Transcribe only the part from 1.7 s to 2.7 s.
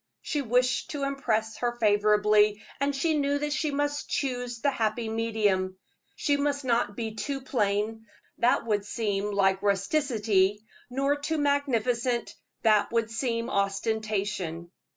favorably,